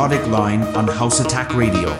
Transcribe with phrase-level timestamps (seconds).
[0.00, 1.99] Melodic Line on House Attack Radio.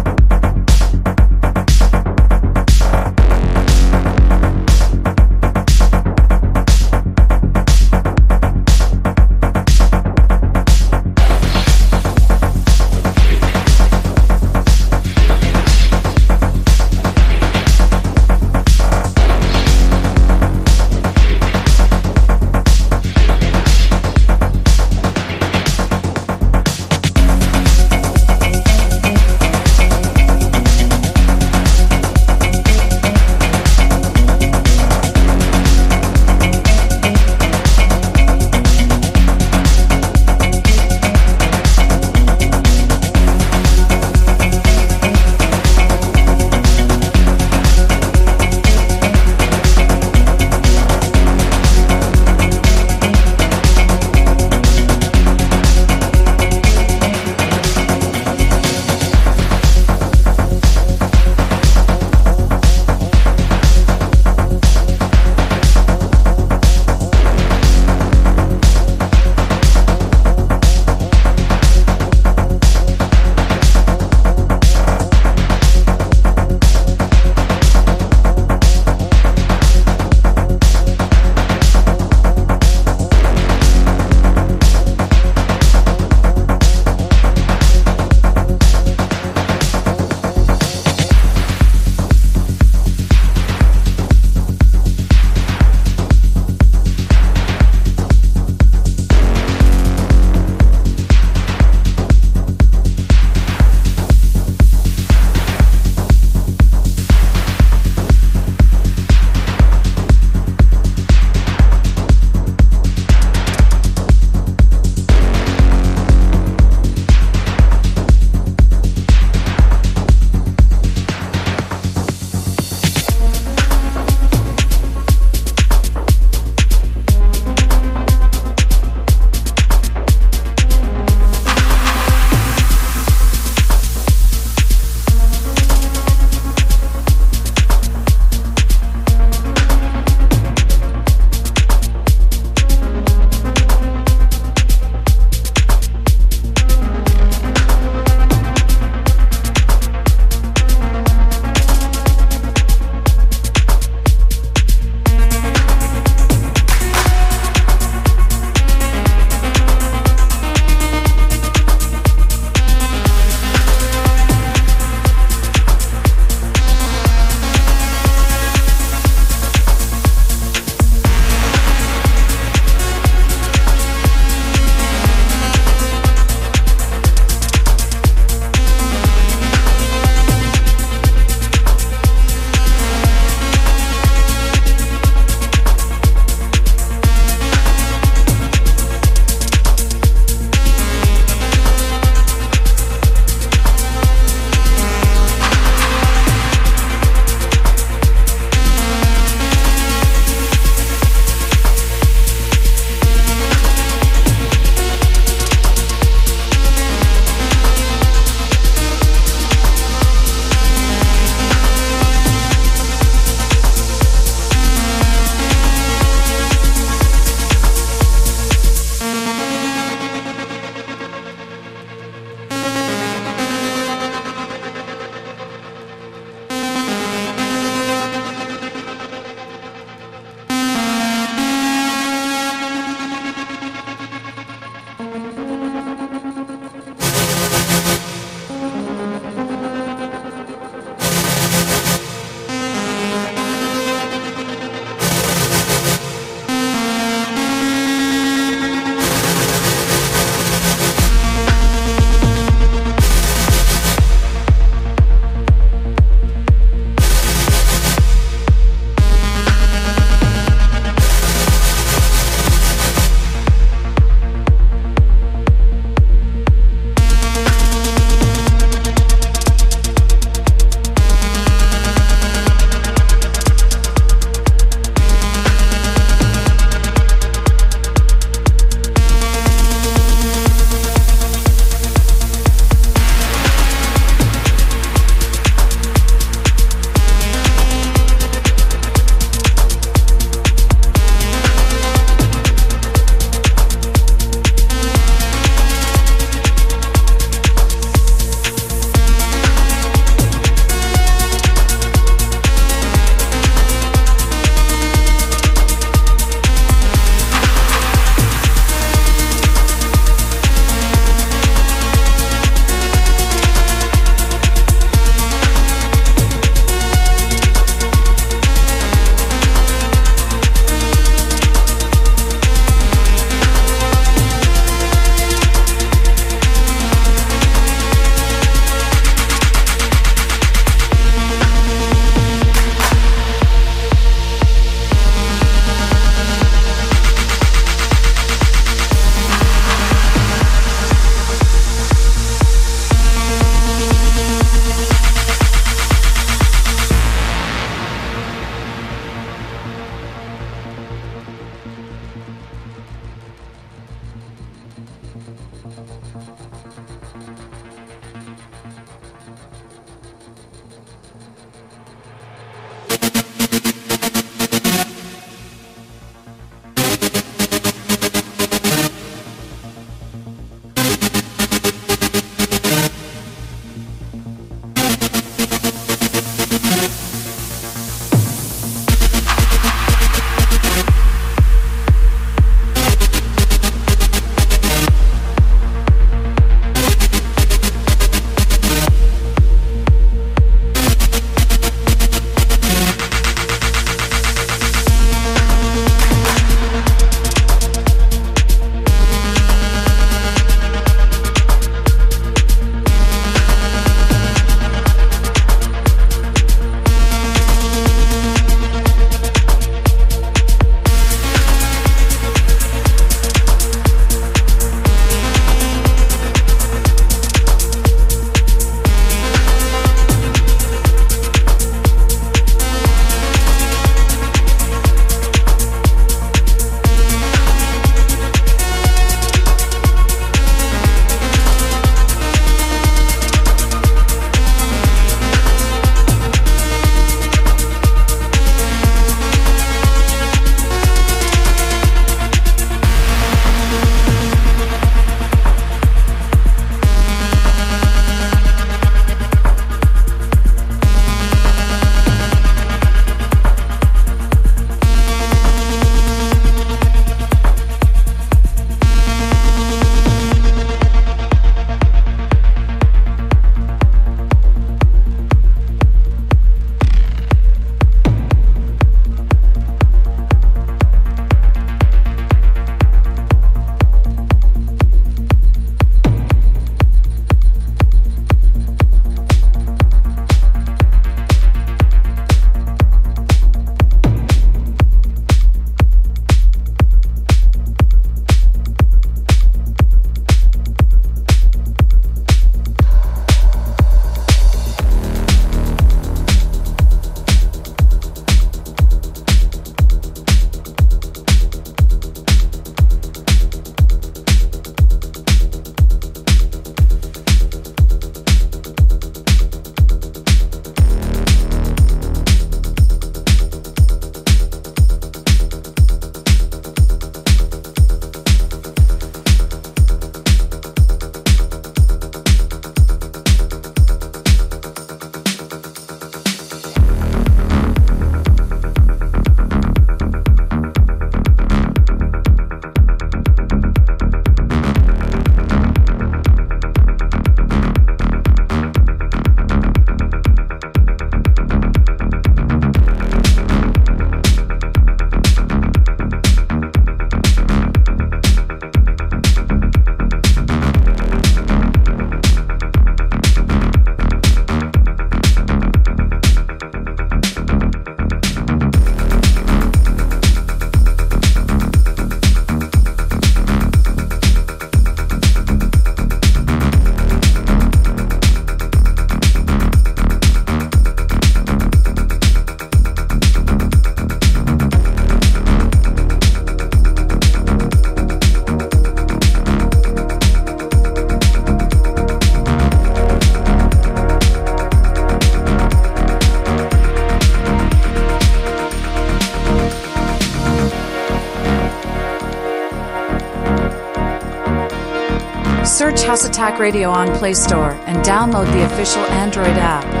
[596.25, 600.00] Attack Radio on Play Store and download the official Android app.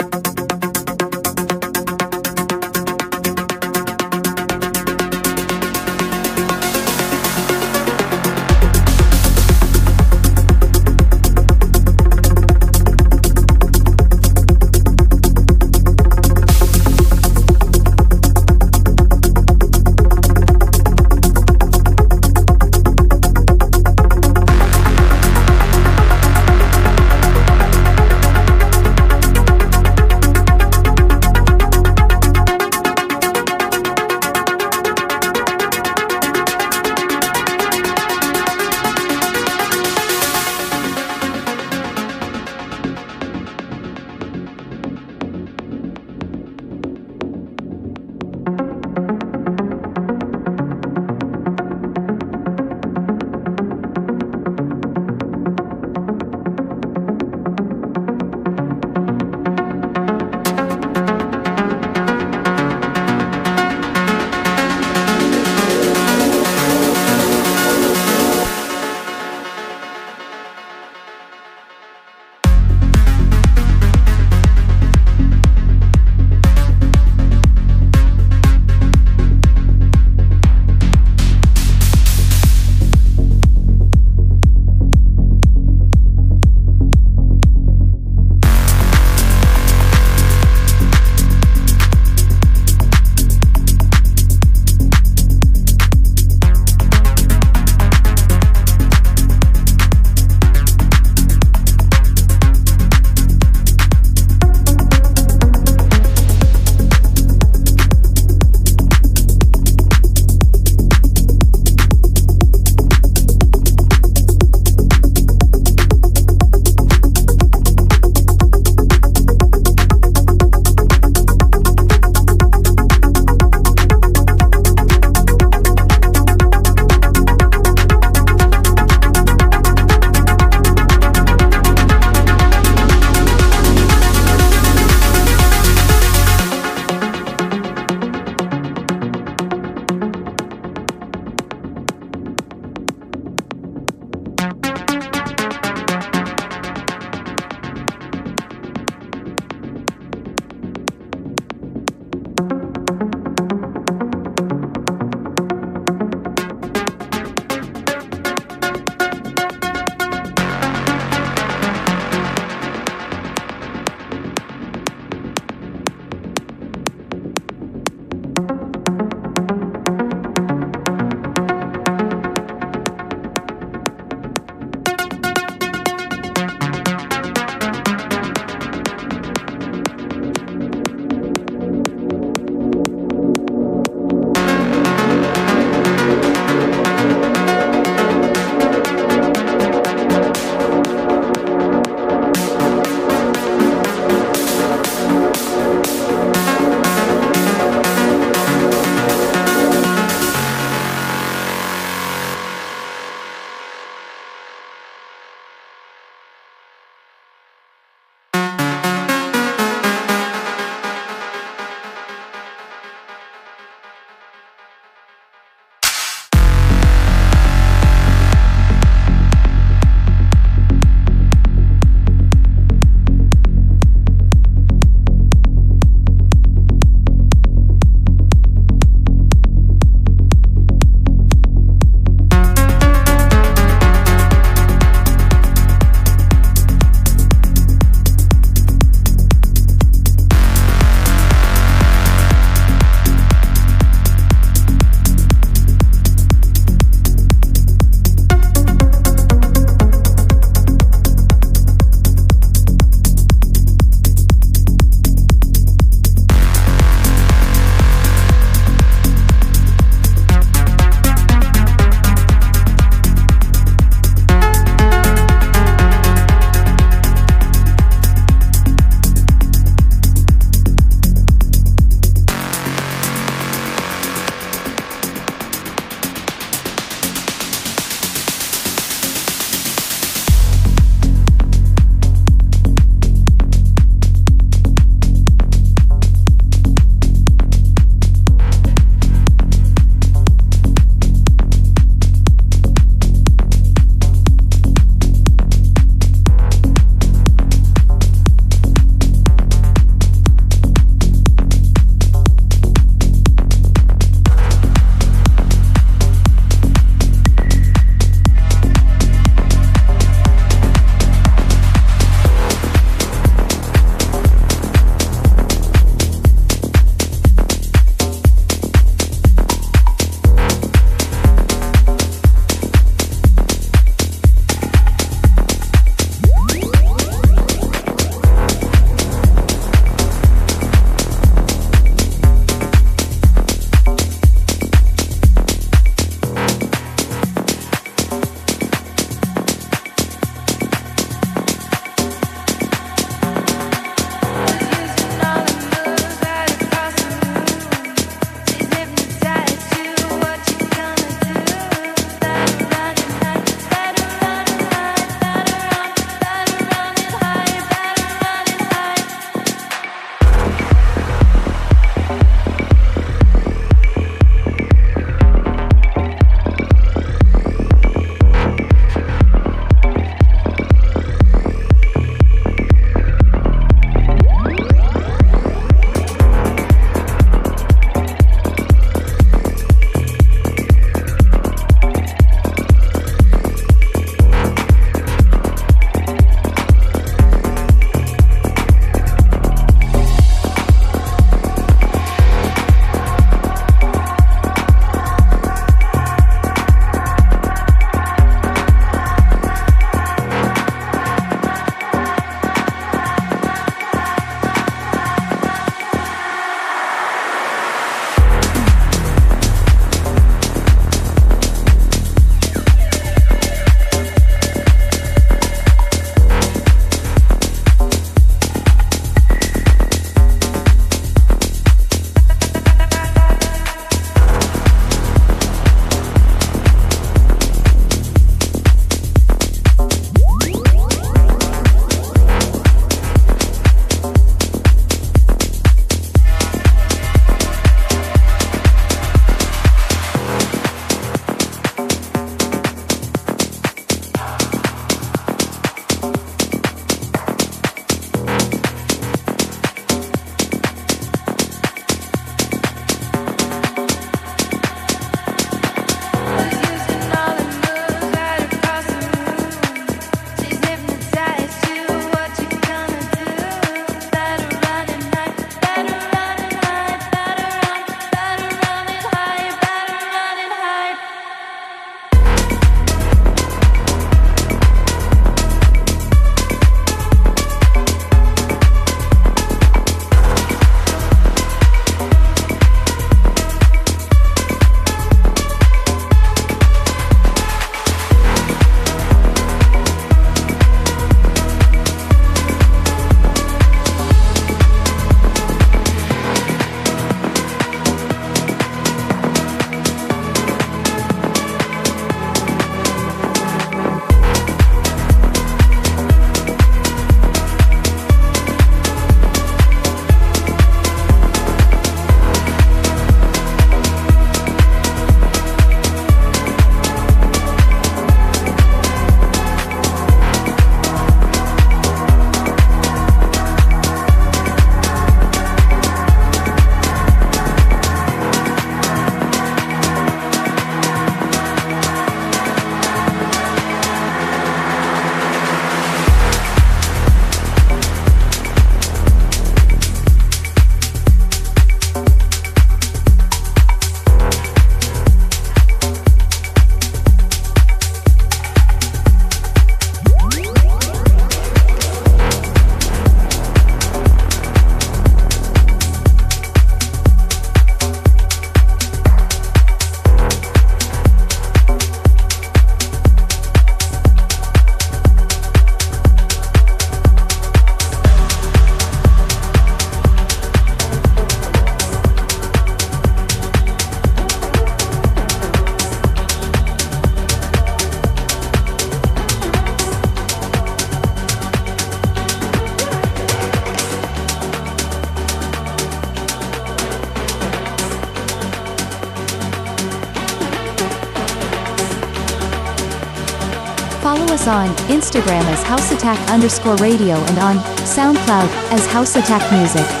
[594.41, 600.00] Us on Instagram as House Attack underscore radio and on SoundCloud as House Attack Music.